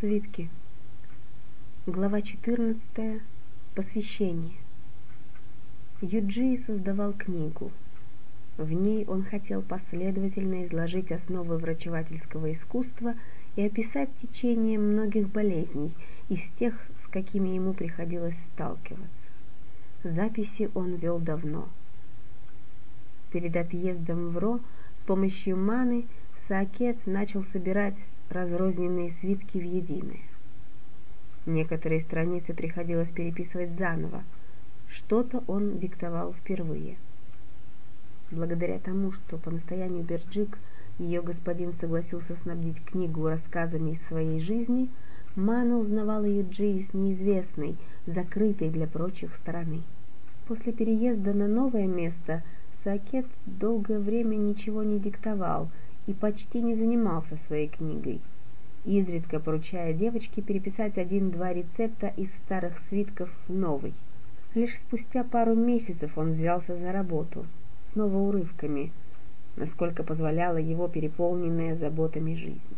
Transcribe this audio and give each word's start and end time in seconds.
Свитки. 0.00 0.48
Глава 1.88 2.22
14. 2.22 3.20
Посвящение. 3.74 4.54
Юджи 6.00 6.56
создавал 6.56 7.12
книгу. 7.14 7.72
В 8.58 8.70
ней 8.70 9.04
он 9.06 9.24
хотел 9.24 9.60
последовательно 9.60 10.62
изложить 10.62 11.10
основы 11.10 11.58
врачевательского 11.58 12.52
искусства 12.52 13.16
и 13.56 13.66
описать 13.66 14.08
течение 14.22 14.78
многих 14.78 15.28
болезней 15.30 15.90
из 16.28 16.42
тех, 16.50 16.74
с 17.02 17.08
какими 17.08 17.48
ему 17.48 17.72
приходилось 17.72 18.38
сталкиваться. 18.54 19.28
Записи 20.04 20.70
он 20.74 20.94
вел 20.94 21.18
давно. 21.18 21.68
Перед 23.32 23.56
отъездом 23.56 24.28
в 24.28 24.38
Ро 24.38 24.60
с 24.94 25.02
помощью 25.02 25.56
маны 25.56 26.06
Саакет 26.48 26.96
начал 27.06 27.42
собирать 27.42 28.06
разрозненные 28.30 29.10
свитки 29.10 29.58
в 29.58 29.62
единое. 29.62 30.22
Некоторые 31.44 32.00
страницы 32.00 32.54
приходилось 32.54 33.10
переписывать 33.10 33.72
заново, 33.72 34.24
что-то 34.88 35.44
он 35.46 35.78
диктовал 35.78 36.32
впервые. 36.32 36.96
Благодаря 38.30 38.78
тому, 38.78 39.12
что 39.12 39.36
по 39.36 39.50
настоянию 39.50 40.02
Берджик 40.02 40.58
ее 40.98 41.20
господин 41.20 41.74
согласился 41.74 42.34
снабдить 42.34 42.82
книгу 42.82 43.28
рассказами 43.28 43.90
из 43.90 44.02
своей 44.06 44.40
жизни, 44.40 44.88
Мана 45.36 45.76
узнавала 45.76 46.24
Юджи 46.24 46.70
из 46.70 46.94
неизвестной, 46.94 47.76
закрытой 48.06 48.70
для 48.70 48.86
прочих 48.86 49.34
стороны. 49.34 49.82
После 50.46 50.72
переезда 50.72 51.34
на 51.34 51.46
новое 51.46 51.86
место 51.86 52.42
Сакет 52.82 53.26
долгое 53.44 53.98
время 53.98 54.36
ничего 54.36 54.82
не 54.82 54.98
диктовал– 54.98 55.68
и 56.08 56.14
почти 56.14 56.62
не 56.62 56.74
занимался 56.74 57.36
своей 57.36 57.68
книгой, 57.68 58.22
изредка 58.86 59.38
поручая 59.38 59.92
девочке 59.92 60.40
переписать 60.40 60.96
один-два 60.96 61.52
рецепта 61.52 62.08
из 62.16 62.32
старых 62.34 62.78
свитков 62.78 63.28
в 63.46 63.52
новый. 63.52 63.92
Лишь 64.54 64.78
спустя 64.78 65.22
пару 65.22 65.54
месяцев 65.54 66.16
он 66.16 66.32
взялся 66.32 66.78
за 66.78 66.92
работу, 66.92 67.44
снова 67.92 68.16
урывками, 68.16 68.90
насколько 69.56 70.02
позволяла 70.02 70.56
его 70.56 70.88
переполненная 70.88 71.76
заботами 71.76 72.34
жизнь. 72.34 72.76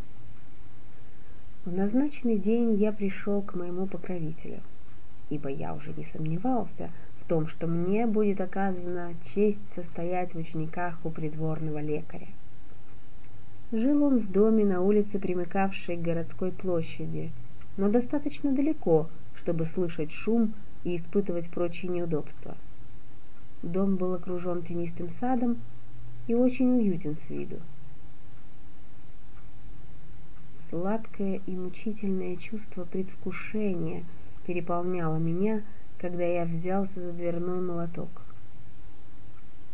В 1.64 1.72
назначенный 1.72 2.36
день 2.36 2.74
я 2.74 2.90
пришел 2.90 3.42
к 3.42 3.54
моему 3.54 3.86
покровителю, 3.86 4.58
ибо 5.28 5.48
я 5.50 5.74
уже 5.74 5.92
не 5.96 6.02
сомневался 6.02 6.90
в 7.20 7.28
том, 7.28 7.46
что 7.46 7.68
мне 7.68 8.06
будет 8.08 8.40
оказана 8.40 9.14
честь 9.32 9.72
состоять 9.72 10.34
в 10.34 10.38
учениках 10.38 10.98
у 11.04 11.10
придворного 11.10 11.80
лекаря. 11.80 12.26
Жил 13.72 14.02
он 14.02 14.18
в 14.18 14.32
доме 14.32 14.64
на 14.64 14.80
улице, 14.80 15.20
примыкавшей 15.20 15.96
к 15.96 16.02
городской 16.02 16.50
площади, 16.50 17.30
но 17.76 17.88
достаточно 17.88 18.52
далеко, 18.52 19.08
чтобы 19.34 19.64
слышать 19.64 20.10
шум 20.10 20.54
и 20.82 20.96
испытывать 20.96 21.48
прочие 21.50 21.90
неудобства. 21.90 22.56
Дом 23.62 23.94
был 23.96 24.14
окружен 24.14 24.62
тенистым 24.62 25.08
садом 25.08 25.58
и 26.26 26.34
очень 26.34 26.78
уютен 26.78 27.16
с 27.16 27.30
виду. 27.30 27.60
Сладкое 30.68 31.40
и 31.46 31.50
мучительное 31.52 32.36
чувство 32.36 32.84
предвкушения 32.84 34.04
переполняло 34.46 35.16
меня, 35.16 35.62
когда 35.98 36.24
я 36.24 36.44
взялся 36.44 37.00
за 37.00 37.12
дверной 37.12 37.60
молоток. 37.60 38.08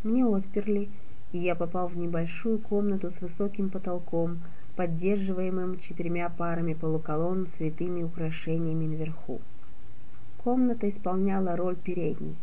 Мне 0.02 0.26
отперли, 0.26 0.90
и 1.36 1.38
я 1.38 1.54
попал 1.54 1.88
в 1.88 1.96
небольшую 1.98 2.58
комнату 2.58 3.10
с 3.10 3.20
высоким 3.20 3.68
потолком, 3.68 4.38
поддерживаемым 4.74 5.78
четырьмя 5.78 6.30
парами 6.30 6.72
полуколонн 6.72 7.46
с 7.46 7.60
витыми 7.60 8.02
украшениями 8.02 8.86
наверху. 8.86 9.42
Комната 10.38 10.88
исполняла 10.88 11.54
роль 11.54 11.76
передней. 11.76 12.36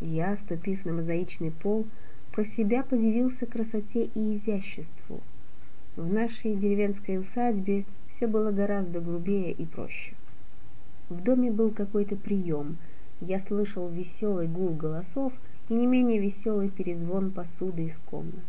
Я, 0.00 0.36
ступив 0.36 0.84
на 0.84 0.92
мозаичный 0.92 1.50
пол, 1.50 1.86
про 2.32 2.44
себя 2.44 2.82
подивился 2.82 3.46
красоте 3.46 4.10
и 4.14 4.34
изяществу. 4.34 5.22
В 5.96 6.12
нашей 6.12 6.54
деревенской 6.54 7.18
усадьбе 7.18 7.86
все 8.10 8.26
было 8.26 8.50
гораздо 8.50 9.00
грубее 9.00 9.52
и 9.52 9.64
проще. 9.64 10.12
В 11.08 11.22
доме 11.22 11.50
был 11.50 11.70
какой-то 11.70 12.16
прием. 12.16 12.76
Я 13.20 13.40
слышал 13.40 13.88
веселый 13.88 14.46
гул 14.46 14.74
голосов 14.74 15.32
и 15.68 15.74
не 15.74 15.86
менее 15.86 16.18
веселый 16.18 16.68
перезвон 16.68 17.30
посуды 17.30 17.84
из 17.84 17.96
комнат. 18.10 18.44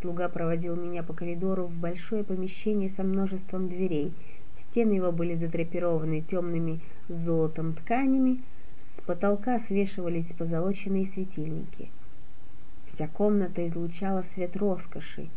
Слуга 0.00 0.28
проводил 0.28 0.74
меня 0.74 1.02
по 1.02 1.12
коридору 1.12 1.66
в 1.66 1.74
большое 1.74 2.24
помещение 2.24 2.88
со 2.88 3.02
множеством 3.02 3.68
дверей. 3.68 4.12
Стены 4.56 4.94
его 4.94 5.12
были 5.12 5.34
задрапированы 5.34 6.22
темными 6.22 6.80
золотом 7.08 7.74
тканями, 7.74 8.40
с 8.78 9.02
потолка 9.02 9.58
свешивались 9.60 10.32
позолоченные 10.32 11.06
светильники. 11.06 11.90
Вся 12.86 13.06
комната 13.06 13.66
излучала 13.66 14.22
свет 14.22 14.56
роскоши. 14.56 15.28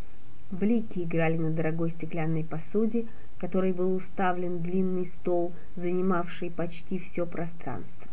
Блики 0.52 1.00
играли 1.00 1.38
на 1.38 1.52
дорогой 1.52 1.90
стеклянной 1.92 2.44
посуде, 2.44 3.08
которой 3.46 3.74
был 3.74 3.94
уставлен 3.94 4.64
длинный 4.64 5.06
стол, 5.06 5.54
занимавший 5.76 6.50
почти 6.50 6.98
все 6.98 7.28
пространство. 7.28 8.10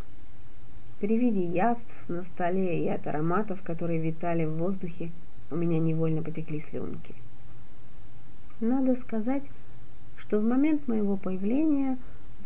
При 1.00 1.16
виде 1.16 1.42
яств 1.42 1.96
на 2.06 2.22
столе 2.22 2.84
и 2.84 2.88
от 2.88 3.06
ароматов, 3.06 3.62
которые 3.62 3.98
витали 3.98 4.44
в 4.44 4.58
воздухе, 4.58 5.10
у 5.50 5.56
меня 5.56 5.78
невольно 5.78 6.22
потекли 6.22 6.60
слюнки. 6.60 7.14
Надо 8.60 8.94
сказать, 8.94 9.44
что 10.18 10.38
в 10.38 10.44
момент 10.44 10.86
моего 10.86 11.16
появления 11.16 11.96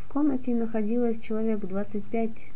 в 0.04 0.12
комнате 0.12 0.54
находилось 0.54 1.18
человек 1.18 1.64
25-30. 1.64 2.46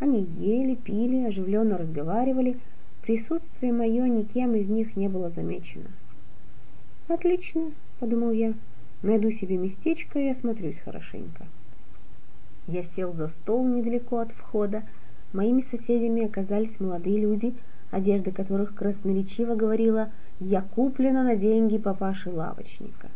Они 0.00 0.22
ели, 0.36 0.74
пили, 0.74 1.24
оживленно 1.24 1.78
разговаривали, 1.78 2.58
присутствие 3.00 3.72
мое 3.72 4.06
никем 4.06 4.54
из 4.54 4.68
них 4.68 4.96
не 4.96 5.08
было 5.08 5.30
замечено. 5.30 5.88
«Отлично»,— 7.08 7.72
подумал 7.98 8.32
я,— 8.32 8.52
«найду 9.02 9.30
себе 9.30 9.56
местечко 9.56 10.18
и 10.18 10.28
осмотрюсь 10.28 10.78
хорошенько». 10.78 11.46
Я 12.66 12.82
сел 12.82 13.12
за 13.12 13.28
стол 13.28 13.66
недалеко 13.66 14.18
от 14.18 14.30
входа. 14.32 14.84
Моими 15.32 15.62
соседями 15.62 16.24
оказались 16.24 16.78
молодые 16.78 17.18
люди, 17.18 17.54
одежда 17.90 18.30
которых 18.30 18.74
красноречиво 18.74 19.54
говорила 19.54 20.10
«Я 20.38 20.62
куплена 20.62 21.22
на 21.22 21.36
деньги 21.36 21.78
папаши-лавочника». 21.78 23.08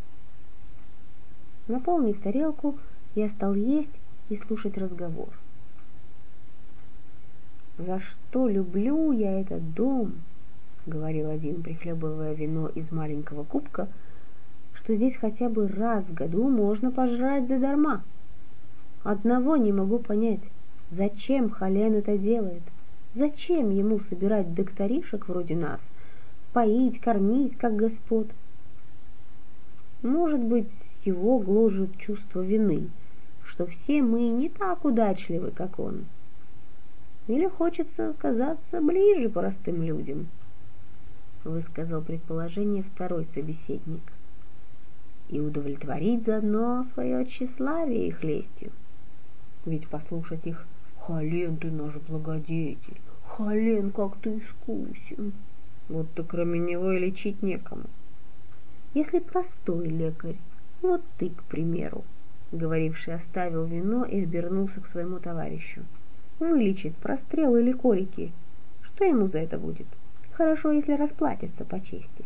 Наполнив 1.69 2.21
тарелку, 2.21 2.79
я 3.15 3.29
стал 3.29 3.55
есть 3.55 4.01
и 4.29 4.37
слушать 4.37 4.79
разговор. 4.79 5.29
«За 7.79 8.01
что 8.01 8.49
люблю 8.49 9.13
я 9.13 9.41
этот 9.41 9.75
дом?»— 9.75 10.15
говорил 10.87 11.31
один, 11.31 11.63
прихлебывая 11.63 12.33
вино 12.33 12.69
из 12.69 12.91
маленького 12.93 13.45
кубка, 13.45 13.89
что 14.77 14.95
здесь 14.95 15.17
хотя 15.17 15.49
бы 15.49 15.67
раз 15.69 16.07
в 16.07 16.15
году 16.15 16.49
можно 16.49 16.91
пожрать 16.93 17.49
задарма. 17.49 18.05
Одного 19.03 19.57
не 19.57 19.73
могу 19.73 19.99
понять, 19.99 20.43
зачем 20.91 21.49
Хален 21.49 21.95
это 21.95 22.19
делает? 22.19 22.63
Зачем 23.15 23.71
ему 23.71 23.99
собирать 24.01 24.53
докторишек 24.55 25.29
вроде 25.29 25.57
нас, 25.57 25.89
поить, 26.53 27.01
кормить, 27.01 27.57
как 27.57 27.75
господ? 27.75 28.29
Может 30.03 30.41
быть, 30.41 30.71
его 31.05 31.39
гложет 31.39 31.97
чувство 31.97 32.43
вины, 32.43 32.91
что 33.45 33.67
все 33.67 34.03
мы 34.03 34.29
не 34.29 34.51
так 34.51 34.85
удачливы, 34.85 35.53
как 35.53 35.79
он. 35.79 36.05
Или 37.29 37.49
хочется 37.49 38.15
казаться 38.19 38.83
ближе 38.83 39.31
простым 39.31 39.83
людям, 39.83 40.29
высказал 41.45 42.03
предположение 42.03 42.83
второй 42.83 43.27
собеседник, 43.35 44.03
и 45.29 45.41
удовлетворить 45.41 46.25
заодно 46.25 46.85
свое 46.93 47.25
тщеславие 47.27 48.09
их 48.09 48.23
лестью. 48.23 48.71
Ведь 49.65 49.89
послушать 49.89 50.47
их 50.47 50.67
«Хален, 51.01 51.57
ты 51.57 51.71
наш 51.71 51.97
благодетель! 51.97 53.01
Хален, 53.27 53.91
как 53.91 54.17
ты 54.17 54.39
искусен!» 54.39 55.33
Вот 55.89 56.07
то 56.15 56.25
кроме 56.25 56.59
него 56.59 56.93
и 56.93 56.99
лечить 56.99 57.43
некому. 57.43 57.85
Если 58.95 59.21
простой 59.21 59.89
лекарь, 59.89 60.37
вот 60.83 61.03
ты, 61.19 61.31
к 61.31 61.43
примеру, 61.45 62.05
говоривший 62.51 63.15
оставил 63.15 63.65
вино 63.65 64.05
и 64.05 64.23
обернулся 64.23 64.81
к 64.81 64.89
своему 64.89 65.19
товарищу, 65.19 65.83
вылечит 66.39 66.97
прострел 66.97 67.57
или 67.57 67.73
колики, 67.73 68.33
что 68.83 69.05
ему 69.05 69.29
за 69.29 69.39
это 69.39 69.59
будет? 69.59 69.87
Хорошо, 70.33 70.73
если 70.73 70.93
расплатится 70.93 71.65
по 71.65 71.79
чести. 71.79 72.25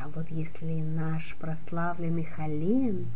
А 0.00 0.08
вот 0.14 0.26
если 0.30 0.80
наш 0.80 1.34
прославленный 1.40 2.22
Хален, 2.22 3.06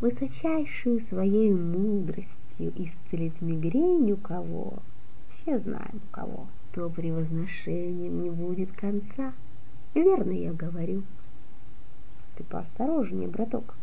высочайшую 0.00 1.00
своей 1.00 1.52
мудростью, 1.52 2.72
исцелить 2.76 3.40
мигрень 3.40 4.12
у 4.12 4.16
кого, 4.16 4.74
все 5.32 5.58
знаем 5.58 6.00
у 6.08 6.14
кого, 6.14 6.46
то 6.72 6.88
превозношением 6.88 8.22
не 8.22 8.30
будет 8.30 8.70
конца. 8.72 9.32
Верно 9.94 10.30
я 10.30 10.52
говорю. 10.52 11.02
Ты 12.36 12.44
поосторожнее, 12.44 13.26
браток. 13.26 13.74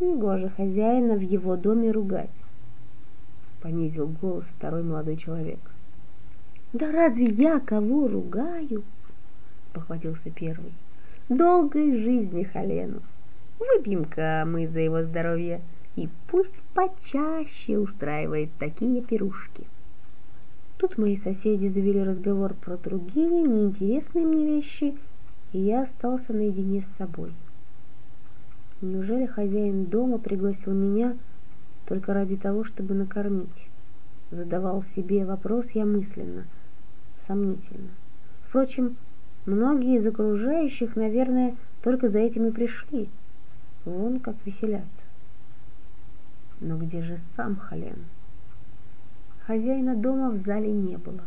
Негоже 0.00 0.48
хозяина 0.48 1.14
в 1.14 1.22
его 1.22 1.56
доме 1.56 1.92
ругать. 1.92 2.34
Понизил 3.60 4.08
голос 4.08 4.44
второй 4.56 4.82
молодой 4.82 5.16
человек. 5.16 5.60
Да 6.72 6.90
разве 6.90 7.26
я 7.26 7.60
кого 7.60 8.08
ругаю? 8.08 8.82
Спохватился 9.62 10.30
первый. 10.30 10.72
Долгой 11.28 11.94
жизни 11.98 12.42
Халену. 12.42 13.02
Выпьем-ка 13.58 14.44
мы 14.46 14.66
за 14.66 14.80
его 14.80 15.02
здоровье, 15.02 15.60
и 15.94 16.08
пусть 16.26 16.62
почаще 16.72 17.76
устраивает 17.76 18.48
такие 18.58 19.02
пирушки. 19.02 19.66
Тут 20.78 20.96
мои 20.96 21.16
соседи 21.16 21.66
завели 21.66 22.02
разговор 22.02 22.54
про 22.54 22.78
другие 22.78 23.42
неинтересные 23.42 24.24
мне 24.24 24.46
вещи, 24.46 24.96
и 25.52 25.58
я 25.58 25.82
остался 25.82 26.32
наедине 26.32 26.80
с 26.80 26.86
собой. 26.96 27.34
Неужели 28.80 29.26
хозяин 29.26 29.84
дома 29.84 30.16
пригласил 30.16 30.72
меня 30.72 31.14
только 31.86 32.14
ради 32.14 32.38
того, 32.38 32.64
чтобы 32.64 32.94
накормить? 32.94 33.68
Задавал 34.30 34.82
себе 34.82 35.26
вопрос 35.26 35.72
я 35.72 35.84
мысленно, 35.84 36.46
сомнительно. 37.26 37.90
Впрочем, 38.46 38.96
многие 39.48 39.96
из 39.96 40.06
окружающих, 40.06 40.94
наверное, 40.94 41.56
только 41.82 42.08
за 42.08 42.18
этим 42.18 42.46
и 42.46 42.50
пришли. 42.50 43.08
Вон 43.84 44.20
как 44.20 44.36
веселятся. 44.44 45.02
Но 46.60 46.76
где 46.76 47.02
же 47.02 47.16
сам 47.16 47.56
Хален? 47.56 48.04
Хозяина 49.46 49.96
дома 49.96 50.30
в 50.30 50.38
зале 50.38 50.70
не 50.70 50.98
было. 50.98 51.22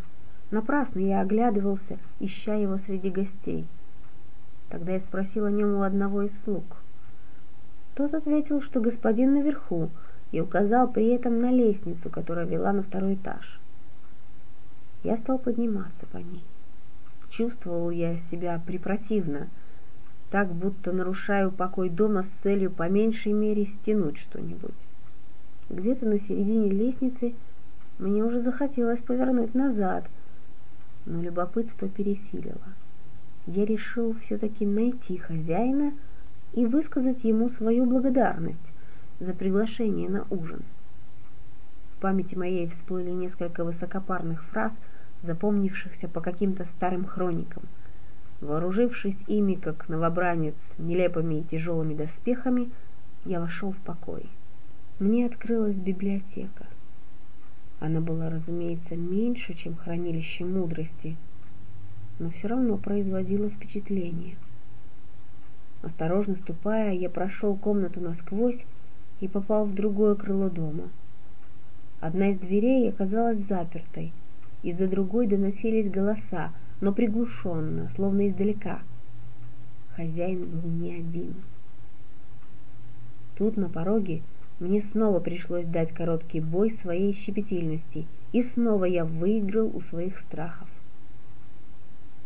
Напрасно 0.51 0.99
я 0.99 1.21
оглядывался, 1.21 1.97
ища 2.19 2.53
его 2.53 2.77
среди 2.77 3.09
гостей. 3.09 3.65
Тогда 4.69 4.93
я 4.93 4.99
спросил 4.99 5.45
о 5.45 5.51
нем 5.51 5.75
у 5.75 5.81
одного 5.81 6.23
из 6.23 6.31
слуг. 6.43 6.63
Тот 7.95 8.13
ответил, 8.13 8.61
что 8.61 8.79
господин 8.79 9.33
наверху, 9.33 9.89
и 10.31 10.39
указал 10.39 10.89
при 10.89 11.07
этом 11.07 11.41
на 11.41 11.51
лестницу, 11.51 12.09
которая 12.09 12.45
вела 12.45 12.71
на 12.71 12.83
второй 12.83 13.15
этаж. 13.15 13.59
Я 15.03 15.17
стал 15.17 15.39
подниматься 15.39 16.05
по 16.11 16.17
ней. 16.17 16.43
Чувствовал 17.31 17.91
я 17.91 18.17
себя 18.17 18.61
препротивно, 18.67 19.47
так 20.31 20.53
будто 20.53 20.91
нарушаю 20.91 21.49
покой 21.49 21.89
дома 21.89 22.23
с 22.23 22.29
целью 22.43 22.69
по 22.69 22.89
меньшей 22.89 23.31
мере 23.31 23.65
стянуть 23.65 24.17
что-нибудь. 24.17 24.75
Где-то 25.69 26.05
на 26.05 26.19
середине 26.19 26.69
лестницы 26.69 27.33
мне 27.99 28.21
уже 28.21 28.41
захотелось 28.41 28.99
повернуть 28.99 29.55
назад, 29.55 30.09
но 31.05 31.21
любопытство 31.21 31.87
пересилило. 31.87 32.59
Я 33.47 33.65
решил 33.65 34.13
все-таки 34.25 34.65
найти 34.65 35.17
хозяина 35.17 35.93
и 36.51 36.65
высказать 36.65 37.23
ему 37.23 37.47
свою 37.47 37.85
благодарность 37.85 38.73
за 39.21 39.33
приглашение 39.33 40.09
на 40.09 40.25
ужин. 40.29 40.63
В 41.95 42.01
памяти 42.01 42.35
моей 42.35 42.67
всплыли 42.67 43.11
несколько 43.11 43.63
высокопарных 43.63 44.43
фраз, 44.43 44.73
запомнившихся 45.23 46.07
по 46.07 46.21
каким-то 46.21 46.65
старым 46.65 47.05
хроникам. 47.05 47.63
Вооружившись 48.39 49.23
ими, 49.27 49.55
как 49.55 49.87
новобранец, 49.89 50.55
нелепыми 50.77 51.35
и 51.35 51.43
тяжелыми 51.43 51.93
доспехами, 51.93 52.71
я 53.25 53.39
вошел 53.39 53.71
в 53.71 53.77
покой. 53.77 54.25
Мне 54.99 55.25
открылась 55.25 55.77
библиотека. 55.77 56.65
Она 57.79 58.01
была, 58.01 58.29
разумеется, 58.29 58.95
меньше, 58.95 59.53
чем 59.53 59.75
хранилище 59.75 60.45
мудрости, 60.45 61.15
но 62.19 62.29
все 62.29 62.47
равно 62.47 62.77
производила 62.77 63.49
впечатление– 63.49 64.35
Осторожно 65.81 66.35
ступая, 66.35 66.93
я 66.93 67.09
прошел 67.09 67.55
комнату 67.55 67.99
насквозь 67.99 68.63
и 69.19 69.27
попал 69.27 69.65
в 69.65 69.73
другое 69.73 70.13
крыло 70.13 70.49
дома. 70.49 70.89
Одна 71.99 72.29
из 72.29 72.37
дверей 72.37 72.87
оказалась 72.89 73.39
запертой, 73.39 74.13
из-за 74.63 74.87
другой 74.87 75.27
доносились 75.27 75.89
голоса, 75.89 76.51
но 76.81 76.93
приглушенно, 76.93 77.89
словно 77.95 78.27
издалека. 78.27 78.79
Хозяин 79.95 80.45
был 80.45 80.69
не 80.69 80.95
один. 80.95 81.35
Тут 83.37 83.57
на 83.57 83.69
пороге 83.69 84.21
мне 84.59 84.81
снова 84.81 85.19
пришлось 85.19 85.65
дать 85.65 85.91
короткий 85.91 86.39
бой 86.39 86.69
своей 86.69 87.13
щепетильности, 87.13 88.05
и 88.31 88.41
снова 88.43 88.85
я 88.85 89.05
выиграл 89.05 89.71
у 89.73 89.81
своих 89.81 90.19
страхов. 90.19 90.69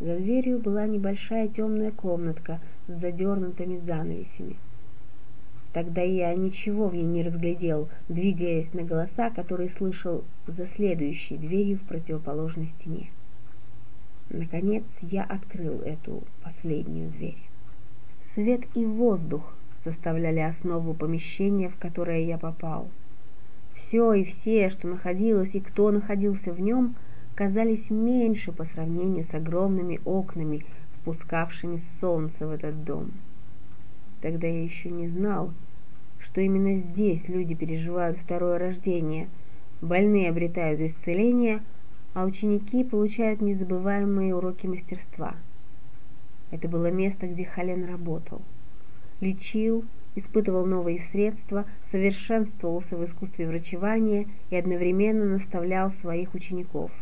За 0.00 0.16
дверью 0.16 0.58
была 0.58 0.86
небольшая 0.86 1.48
темная 1.48 1.90
комнатка 1.90 2.60
с 2.86 3.00
задернутыми 3.00 3.78
занавесями. 3.78 4.56
Тогда 5.76 6.00
я 6.00 6.34
ничего 6.34 6.88
в 6.88 6.94
ней 6.94 7.02
не 7.02 7.22
разглядел, 7.22 7.90
двигаясь 8.08 8.72
на 8.72 8.82
голоса, 8.82 9.28
которые 9.28 9.68
слышал 9.68 10.24
за 10.46 10.66
следующей 10.66 11.36
дверью 11.36 11.76
в 11.76 11.82
противоположной 11.82 12.64
стене. 12.64 13.10
Наконец 14.30 14.84
я 15.02 15.22
открыл 15.22 15.82
эту 15.82 16.22
последнюю 16.42 17.10
дверь. 17.10 17.36
Свет 18.32 18.62
и 18.74 18.86
воздух 18.86 19.52
составляли 19.84 20.38
основу 20.38 20.94
помещения, 20.94 21.68
в 21.68 21.76
которое 21.76 22.24
я 22.24 22.38
попал. 22.38 22.88
Все 23.74 24.14
и 24.14 24.24
все, 24.24 24.70
что 24.70 24.88
находилось 24.88 25.54
и 25.56 25.60
кто 25.60 25.90
находился 25.90 26.54
в 26.54 26.60
нем, 26.60 26.96
казались 27.34 27.90
меньше 27.90 28.50
по 28.50 28.64
сравнению 28.64 29.24
с 29.24 29.34
огромными 29.34 30.00
окнами, 30.06 30.64
впускавшими 31.02 31.78
солнце 32.00 32.46
в 32.46 32.50
этот 32.50 32.82
дом. 32.84 33.10
Тогда 34.22 34.46
я 34.46 34.64
еще 34.64 34.88
не 34.90 35.06
знал, 35.06 35.52
что 36.18 36.40
именно 36.40 36.76
здесь 36.76 37.28
люди 37.28 37.54
переживают 37.54 38.18
второе 38.18 38.58
рождение, 38.58 39.28
больные 39.80 40.28
обретают 40.30 40.80
исцеление, 40.80 41.62
а 42.14 42.24
ученики 42.24 42.84
получают 42.84 43.40
незабываемые 43.40 44.34
уроки 44.34 44.66
мастерства. 44.66 45.34
Это 46.50 46.68
было 46.68 46.90
место, 46.90 47.26
где 47.26 47.44
Хален 47.44 47.84
работал. 47.84 48.40
Лечил, 49.20 49.84
испытывал 50.14 50.66
новые 50.66 51.00
средства, 51.00 51.64
совершенствовался 51.90 52.96
в 52.96 53.04
искусстве 53.04 53.48
врачевания 53.48 54.26
и 54.50 54.56
одновременно 54.56 55.24
наставлял 55.24 55.90
своих 55.92 56.34
учеников– 56.34 56.90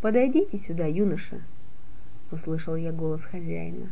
«Подойдите 0.00 0.56
сюда, 0.58 0.86
юноша!»— 0.86 1.42
услышал 2.30 2.76
я 2.76 2.92
голос 2.92 3.20
хозяина. 3.24 3.90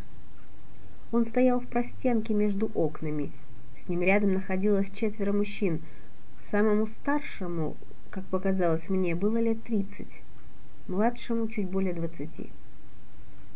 Он 1.10 1.26
стоял 1.26 1.58
в 1.58 1.66
простенке 1.66 2.32
между 2.32 2.70
окнами. 2.74 3.32
С 3.86 3.88
ним 3.88 4.02
рядом 4.02 4.34
находилось 4.34 4.90
четверо 4.90 5.32
мужчин. 5.32 5.80
Самому 6.50 6.86
старшему, 6.86 7.76
как 8.10 8.24
показалось 8.26 8.88
мне, 8.88 9.14
было 9.14 9.38
лет 9.38 9.62
тридцать, 9.62 10.22
младшему 10.88 11.48
чуть 11.48 11.68
более 11.68 11.94
двадцати. 11.94 12.50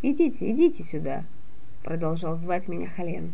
«Идите, 0.03 0.51
идите 0.51 0.85
сюда!»— 0.85 1.25
продолжал 1.83 2.37
звать 2.37 2.69
меня 2.69 2.89
Хален. 2.89 3.33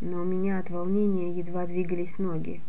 Но 0.00 0.22
у 0.22 0.24
меня 0.24 0.58
от 0.58 0.70
волнения 0.70 1.32
едва 1.32 1.66
двигались 1.66 2.18
ноги. 2.18 2.60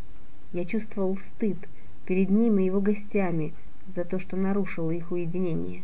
Я 0.53 0.65
чувствовал 0.65 1.17
стыд 1.17 1.57
перед 2.05 2.29
ним 2.29 2.57
и 2.57 2.65
его 2.65 2.81
гостями— 2.81 3.53
за 3.87 4.03
то, 4.03 4.19
что 4.19 4.35
нарушил 4.35 4.91
их 4.91 5.11
уединение. 5.11 5.83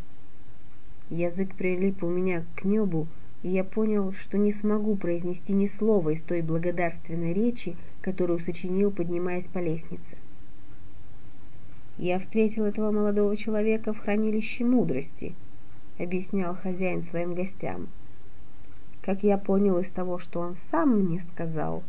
Язык 1.10 1.56
прилип 1.56 2.04
у 2.04 2.10
меня 2.10 2.46
к 2.56 2.64
небу, 2.64 3.08
и 3.44 3.50
я 3.50 3.64
понял, 3.64 4.12
что 4.14 4.38
не 4.38 4.52
смогу 4.52 4.96
произнести 4.96 5.54
ни 5.54 5.68
слова 5.68 6.10
из 6.10 6.22
той 6.22 6.42
благодарственной 6.42 7.34
речи, 7.34 7.76
которую 8.02 8.40
сочинил, 8.40 8.90
поднимаясь 8.90 9.48
по 9.48 9.60
лестнице. 9.60 10.18
«Я 11.98 12.18
встретил 12.18 12.66
этого 12.66 12.92
молодого 12.92 13.38
человека 13.38 13.94
в 13.94 14.00
хранилище 14.00 14.66
мудрости»,— 14.66 15.36
объяснял 16.00 16.56
хозяин 16.56 17.04
своим 17.04 17.36
гостям. 17.36 17.90
«Как 19.04 19.22
я 19.22 19.38
понял 19.38 19.78
из 19.78 19.90
того, 19.90 20.18
что 20.18 20.40
он 20.40 20.56
сам 20.72 21.02
мне 21.02 21.22
сказал, 21.34 21.84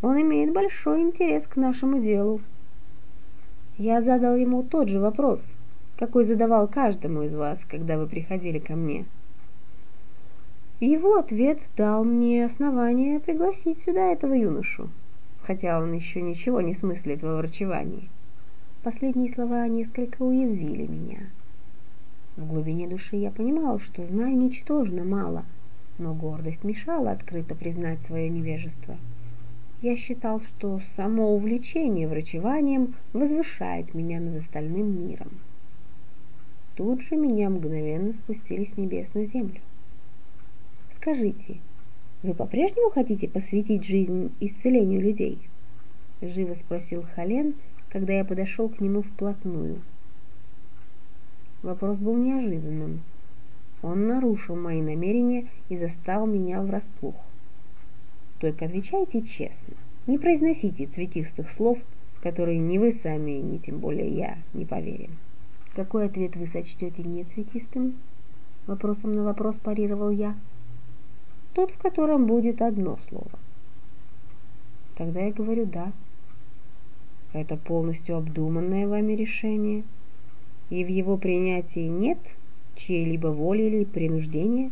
он 0.00 0.20
имеет 0.22 0.54
большой 0.54 1.02
интерес 1.02 1.46
к 1.46 1.56
нашему 1.56 2.00
делу». 2.00 2.40
Я 3.76 4.00
задал 4.00 4.36
ему 4.36 4.62
тот 4.62 4.88
же 4.88 4.98
вопрос— 4.98 5.42
какой 6.00 6.24
задавал 6.24 6.66
каждому 6.66 7.24
из 7.24 7.34
вас, 7.34 7.62
когда 7.68 7.98
вы 7.98 8.06
приходили 8.06 8.58
ко 8.58 8.74
мне. 8.74 9.04
Его 10.80 11.18
ответ 11.18 11.60
дал 11.76 12.04
мне 12.04 12.42
основание 12.42 13.20
пригласить 13.20 13.82
сюда 13.82 14.12
этого 14.12 14.32
юношу, 14.32 14.88
хотя 15.42 15.78
он 15.78 15.92
еще 15.92 16.22
ничего 16.22 16.62
не 16.62 16.72
смыслит 16.72 17.22
во 17.22 17.36
врачевании. 17.36 18.08
Последние 18.82 19.30
слова 19.30 19.68
несколько 19.68 20.22
уязвили 20.22 20.86
меня. 20.86 21.18
В 22.38 22.46
глубине 22.46 22.88
души 22.88 23.16
я 23.16 23.30
понимал, 23.30 23.78
что 23.78 24.06
знаю 24.06 24.34
ничтожно 24.38 25.04
мало, 25.04 25.44
но 25.98 26.14
гордость 26.14 26.64
мешала 26.64 27.10
открыто 27.10 27.54
признать 27.54 28.02
свое 28.02 28.30
невежество. 28.30 28.96
Я 29.82 29.96
считал, 29.98 30.40
что 30.40 30.80
само 30.96 31.34
увлечение 31.34 32.08
врачеванием 32.08 32.94
возвышает 33.12 33.92
меня 33.92 34.18
над 34.18 34.36
остальным 34.36 35.08
миром 35.08 35.28
тут 36.80 37.02
же 37.02 37.14
меня 37.14 37.50
мгновенно 37.50 38.14
спустили 38.14 38.64
с 38.64 38.78
небес 38.78 39.12
на 39.12 39.26
землю. 39.26 39.60
Скажите, 41.00 41.56
вы 42.22 42.34
по-прежнему 42.34 42.90
хотите 42.90 43.26
посвятить 43.26 43.84
жизнь 43.84 44.30
исцелению 44.38 45.00
людей?— 45.00 45.38
живо 46.20 46.52
спросил 46.52 47.06
Хален, 47.14 47.54
когда 47.88 48.12
я 48.12 48.22
подошел 48.22 48.68
к 48.68 48.80
нему 48.80 49.00
вплотную. 49.00 49.80
Вопрос 51.62 51.96
был 51.96 52.18
неожиданным. 52.18 53.00
Он 53.80 54.08
нарушил 54.08 54.56
мои 54.56 54.82
намерения 54.82 55.46
и 55.70 55.76
застал 55.78 56.26
меня 56.26 56.60
врасплох. 56.60 57.14
Только 58.38 58.66
отвечайте 58.66 59.22
честно. 59.22 59.76
Не 60.06 60.18
произносите 60.18 60.84
цветистых 60.84 61.48
слов, 61.48 61.78
которые 62.22 62.58
ни 62.58 62.76
вы 62.76 62.92
сами, 62.92 63.40
ни 63.40 63.56
тем 63.56 63.78
более 63.78 64.14
я 64.14 64.36
не 64.52 64.66
поверим. 64.66 65.16
Какой 65.74 66.04
ответ 66.04 66.36
вы 66.36 66.46
сочтете 66.46 67.02
не 67.04 67.24
цветистым? 67.24 67.96
Вопросом 68.66 69.12
на 69.12 69.24
вопрос 69.24 69.56
парировал 69.56 70.10
я. 70.10 70.36
Тот, 71.60 71.72
в 71.72 71.76
котором 71.76 72.24
будет 72.24 72.62
одно 72.62 72.98
слово. 73.10 73.38
Тогда 74.96 75.20
я 75.20 75.30
говорю 75.30 75.66
«да». 75.66 75.92
Это 77.34 77.58
полностью 77.58 78.16
обдуманное 78.16 78.88
вами 78.88 79.12
решение, 79.12 79.84
и 80.70 80.82
в 80.82 80.88
его 80.88 81.18
принятии 81.18 81.86
нет 81.86 82.16
чьей-либо 82.76 83.26
воли 83.26 83.64
или 83.64 83.84
принуждения? 83.84 84.70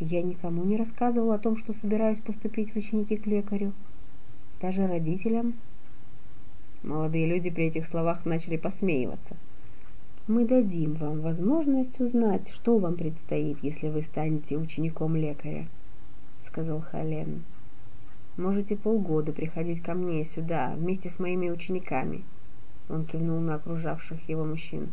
Я 0.00 0.20
никому 0.20 0.64
не 0.64 0.76
рассказывал 0.76 1.32
о 1.32 1.38
том, 1.38 1.56
что 1.56 1.72
собираюсь 1.72 2.18
поступить 2.18 2.74
в 2.74 2.76
ученики 2.76 3.16
к 3.16 3.26
лекарю, 3.26 3.72
даже 4.60 4.86
родителям. 4.86 5.54
Молодые 6.82 7.24
люди 7.24 7.48
при 7.48 7.68
этих 7.68 7.86
словах 7.86 8.26
начали 8.26 8.58
посмеиваться. 8.58 9.34
Мы 10.28 10.44
дадим 10.44 10.94
вам 10.94 11.20
возможность 11.20 12.00
узнать, 12.00 12.48
что 12.50 12.78
вам 12.78 12.96
предстоит, 12.96 13.58
если 13.62 13.88
вы 13.88 14.02
станете 14.02 14.56
учеником 14.56 15.14
лекаря, 15.14 15.68
сказал 16.44 16.80
Хален. 16.80 17.44
Можете 18.36 18.74
полгода 18.74 19.32
приходить 19.32 19.82
ко 19.82 19.94
мне 19.94 20.24
сюда 20.24 20.74
вместе 20.76 21.10
с 21.10 21.20
моими 21.20 21.48
учениками. 21.48 22.24
Он 22.88 23.04
кивнул 23.04 23.38
на 23.38 23.54
окружавших 23.54 24.28
его 24.28 24.44
мужчин. 24.44 24.88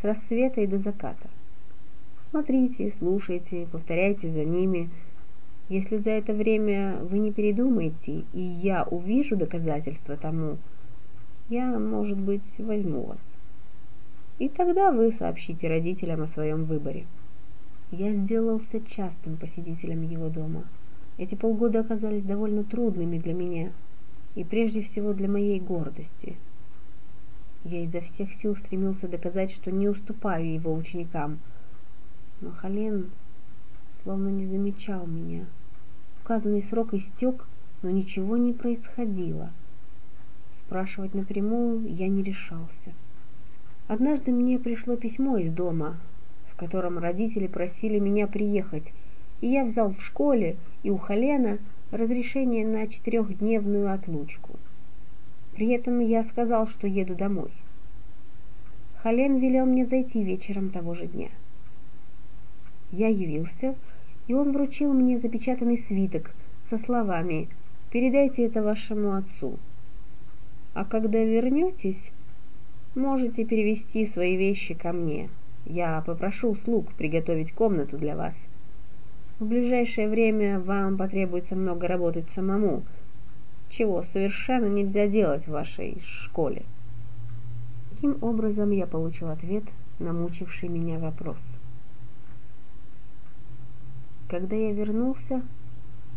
С 0.00 0.04
рассвета 0.04 0.62
и 0.62 0.66
до 0.66 0.78
заката. 0.78 1.28
Смотрите, 2.22 2.90
слушайте, 2.90 3.68
повторяйте 3.70 4.30
за 4.30 4.46
ними. 4.46 4.88
Если 5.68 5.98
за 5.98 6.12
это 6.12 6.32
время 6.32 7.00
вы 7.02 7.18
не 7.18 7.32
передумаете, 7.32 8.24
и 8.32 8.40
я 8.40 8.84
увижу 8.84 9.36
доказательства 9.36 10.16
тому, 10.16 10.56
я, 11.50 11.78
может 11.78 12.18
быть, 12.18 12.58
возьму 12.58 13.02
вас. 13.02 13.39
И 14.40 14.48
тогда 14.48 14.90
вы 14.90 15.12
сообщите 15.12 15.68
родителям 15.68 16.22
о 16.22 16.26
своем 16.26 16.64
выборе. 16.64 17.06
Я 17.92 18.12
сделался 18.12 18.80
частым 18.80 19.36
посетителем 19.36 20.02
его 20.02 20.28
дома– 20.28 20.64
эти 21.20 21.34
полгода 21.34 21.80
оказались 21.80 22.24
довольно 22.24 22.64
трудными 22.64 23.18
для 23.18 23.34
меня, 23.34 23.72
и 24.34 24.42
прежде 24.42 24.80
всего 24.80 25.12
для 25.12 25.28
моей 25.28 25.60
гордости. 25.60 26.38
Я 27.62 27.82
изо 27.82 28.00
всех 28.00 28.32
сил 28.32 28.56
стремился 28.56 29.06
доказать, 29.06 29.52
что 29.52 29.70
не 29.70 29.86
уступаю 29.86 30.50
его 30.50 30.74
ученикам, 30.74 31.38
но 32.40 32.52
Хален 32.52 33.10
словно 34.02 34.28
не 34.28 34.44
замечал 34.44 35.06
меня. 35.06 35.44
Указанный 36.24 36.62
срок 36.62 36.94
истек, 36.94 37.46
но 37.82 37.90
ничего 37.90 38.38
не 38.38 38.54
происходило. 38.54 39.50
Спрашивать 40.54 41.12
напрямую 41.12 41.84
я 41.86 42.08
не 42.08 42.22
решался. 42.22 42.94
Однажды 43.90 44.30
мне 44.30 44.56
пришло 44.60 44.94
письмо 44.94 45.38
из 45.38 45.52
дома, 45.52 45.96
в 46.46 46.54
котором 46.54 46.98
родители 46.98 47.48
просили 47.48 47.98
меня 47.98 48.28
приехать, 48.28 48.92
и 49.40 49.48
я 49.48 49.64
взял 49.64 49.92
в 49.92 50.00
школе 50.00 50.58
и 50.84 50.90
у 50.90 50.96
Халена 50.96 51.58
разрешение 51.90 52.64
на 52.64 52.86
четырехдневную 52.86 53.92
отлучку. 53.92 54.50
При 55.56 55.70
этом 55.70 55.98
я 55.98 56.22
сказал, 56.22 56.68
что 56.68 56.86
еду 56.86 57.16
домой. 57.16 57.50
Хален 58.98 59.38
велел 59.38 59.66
мне 59.66 59.84
зайти 59.84 60.22
вечером 60.22 60.70
того 60.70 60.94
же 60.94 61.08
дня. 61.08 61.30
Я 62.92 63.08
явился, 63.08 63.74
и 64.28 64.34
он 64.34 64.52
вручил 64.52 64.92
мне 64.92 65.18
запечатанный 65.18 65.78
свиток 65.78 66.30
со 66.68 66.78
словами 66.78 67.48
«Передайте 67.90 68.46
это 68.46 68.62
вашему 68.62 69.14
отцу». 69.14 69.58
А 70.74 70.84
когда 70.84 71.24
вернетесь, 71.24 72.12
можете 72.94 73.44
перевести 73.44 74.06
свои 74.06 74.36
вещи 74.36 74.74
ко 74.74 74.92
мне. 74.92 75.28
Я 75.66 76.02
попрошу 76.06 76.54
слуг 76.54 76.92
приготовить 76.94 77.52
комнату 77.52 77.98
для 77.98 78.16
вас. 78.16 78.34
В 79.38 79.46
ближайшее 79.46 80.08
время 80.08 80.58
вам 80.58 80.96
потребуется 80.98 81.56
много 81.56 81.86
работать 81.86 82.28
самому, 82.28 82.82
чего 83.68 84.02
совершенно 84.02 84.66
нельзя 84.66 85.06
делать 85.06 85.44
в 85.44 85.52
вашей 85.52 86.00
школе. 86.04 86.64
Таким 87.90 88.18
образом 88.20 88.70
я 88.70 88.86
получил 88.86 89.28
ответ 89.28 89.64
на 89.98 90.12
мучивший 90.12 90.68
меня 90.68 90.98
вопрос. 90.98 91.38
Когда 94.28 94.56
я 94.56 94.72
вернулся, 94.72 95.42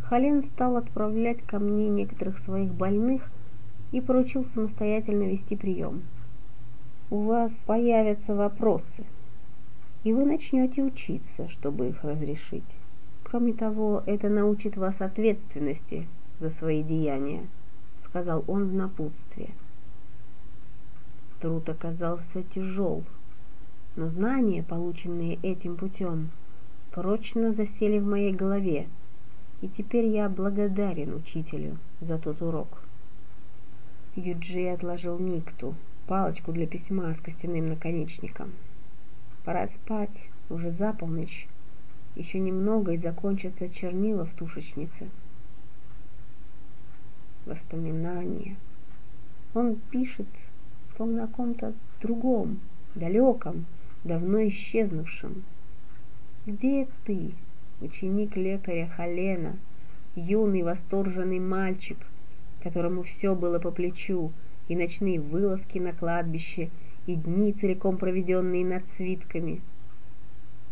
Хален 0.03 0.44
стал 0.44 0.77
отправлять 0.77 1.42
ко 1.42 1.60
мне 1.60 1.89
некоторых 1.89 2.39
своих 2.39 2.74
больных 2.74 3.30
и 3.92 4.01
поручил 4.01 4.44
самостоятельно 4.44 5.24
вести 5.24 5.56
прием. 5.56 6.03
У 7.10 7.24
вас 7.24 7.51
появятся 7.65 8.33
вопросы, 8.33 9.03
и 10.03 10.13
вы 10.13 10.25
начнете 10.25 10.81
учиться, 10.81 11.48
чтобы 11.50 11.89
их 11.89 12.03
разрешить. 12.03 12.63
Кроме 13.24 13.53
того, 13.53 14.03
это 14.05 14.29
научит 14.29 14.77
вас 14.77 15.01
ответственности 15.01 16.07
за 16.39 16.50
свои 16.50 16.81
деяния, 16.81 17.45
сказал 18.03 18.43
он 18.48 18.69
в 18.69 18.74
напутствие. 18.74 19.50
Труд 21.39 21.67
оказался 21.67 22.41
тяжел, 22.43 23.03
но 23.95 24.07
знания, 24.07 24.63
полученные 24.63 25.36
этим 25.43 25.75
путем, 25.75 26.29
прочно 26.91 27.53
засели 27.53 28.00
в 28.00 28.07
моей 28.07 28.33
голове, 28.33 28.88
и 29.62 29.67
теперь 29.67 30.05
я 30.05 30.29
благодарен 30.29 31.13
учителю 31.13 31.77
за 32.01 32.17
тот 32.17 32.41
урок. 32.41 32.81
Юджи 34.15 34.67
отложил 34.67 35.19
Никту, 35.19 35.75
палочку 36.07 36.51
для 36.51 36.67
письма 36.67 37.13
с 37.13 37.22
костяным 37.22 37.69
наконечником. 37.69 38.51
Пора 39.43 39.67
спать, 39.67 40.29
уже 40.50 40.72
за 40.72 40.93
полночь, 40.93 41.48
еще 42.15 42.39
немного 42.39 42.93
и 42.93 42.98
закончатся 42.98 43.67
чернила 43.67 44.25
в 44.25 44.33
тушечнице. 44.33 45.10
Воспоминания. 47.45 48.55
Он 49.53 49.75
пишет, 49.75 50.27
словно 50.95 51.25
о 51.25 51.27
ком-то 51.27 51.74
другом, 52.01 52.60
далеком, 52.95 53.65
давно 54.03 54.48
исчезнувшем. 54.48 55.43
Где 56.45 56.88
ты, 57.05 57.31
ученик 57.81 58.36
лекаря 58.36 58.88
Халена, 58.88 59.57
юный 60.15 60.63
восторженный 60.63 61.39
мальчик, 61.39 61.98
которому 62.62 63.03
все 63.03 63.36
было 63.36 63.60
по 63.60 63.72
плечу, 63.72 64.31
и 64.67 64.75
ночные 64.75 65.20
вылазки 65.20 65.79
на 65.79 65.93
кладбище, 65.93 66.70
и 67.05 67.15
дни, 67.15 67.53
целиком 67.53 67.98
проведенные 67.98 68.65
над 68.65 68.84
свитками? 68.91 69.62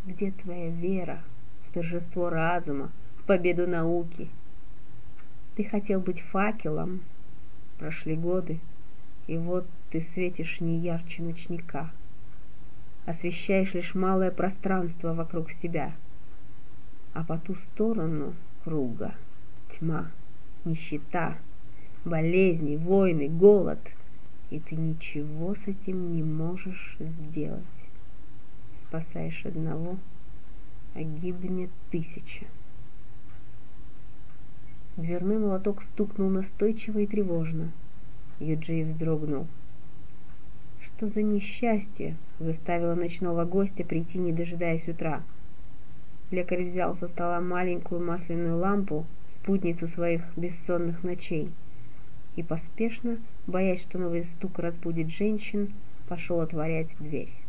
Где 0.06 0.32
твоя 0.32 0.70
вера? 0.70 1.24
торжество 1.72 2.30
разума, 2.30 2.92
в 3.18 3.24
победу 3.24 3.68
науки. 3.68 4.30
Ты 5.56 5.64
хотел 5.64 6.00
быть 6.00 6.22
факелом. 6.22 7.02
Прошли 7.80 8.16
годы, 8.16 8.60
и 9.28 9.38
вот 9.38 9.66
ты 9.90 10.02
светишь 10.02 10.62
не 10.62 10.78
ярче 10.78 11.24
ночника. 11.24 11.90
Освещаешь 13.06 13.74
лишь 13.74 13.96
малое 13.96 14.30
пространство 14.30 15.14
вокруг 15.14 15.50
себя, 15.50 15.94
а 17.14 17.24
по 17.24 17.40
ту 17.40 17.56
сторону 17.56 18.36
круга 18.64 19.16
тьма, 19.70 20.12
нищета, 20.64 21.38
болезни, 22.06 22.76
войны, 22.76 23.28
голод, 23.28 23.80
и 24.50 24.60
ты 24.60 24.76
ничего 24.76 25.56
с 25.56 25.68
этим 25.68 26.16
не 26.16 26.24
можешь 26.24 26.98
сделать. 27.00 27.62
Спасаешь 28.82 29.46
одного— 29.46 29.98
а 30.94 31.04
гибнет 31.04 31.70
тысяча. 31.90 32.46
Дверной 34.98 35.38
молоток 35.38 35.82
стукнул 35.82 36.30
настойчиво 36.30 37.00
и 37.00 37.08
тревожно. 37.08 37.72
Юджей 38.40 38.84
вздрогнул. 38.84 39.48
Что 40.82 41.08
за 41.08 41.22
несчастье 41.22 42.18
заставило 42.40 42.96
ночного 42.96 43.46
гостя 43.46 43.86
прийти, 43.86 44.20
не 44.20 44.34
дожидаясь 44.34 44.88
утра? 44.88 45.24
Лекарь 46.30 46.64
взял 46.64 46.96
со 46.96 47.08
стола 47.08 47.40
маленькую 47.40 48.06
масляную 48.06 48.58
лампу, 48.58 49.06
спутницу 49.34 49.88
своих 49.88 50.24
бессонных 50.38 51.04
ночей, 51.04 51.52
и 52.36 52.44
поспешно, 52.44 53.20
боясь, 53.48 53.82
что 53.82 53.98
новый 53.98 54.24
стук 54.24 54.60
разбудит 54.60 55.10
женщин, 55.10 55.74
пошел 56.08 56.42
отворять 56.42 56.96
дверь. 57.00 57.41